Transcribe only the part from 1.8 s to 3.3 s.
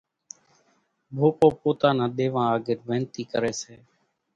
نان ۮيوان آڳر وينتي